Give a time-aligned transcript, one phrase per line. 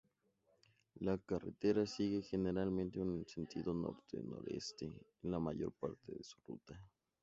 [0.95, 4.85] La carretera sigue generalmente un sentido norte-noreste
[5.21, 6.81] en la mayor parte de su ruta.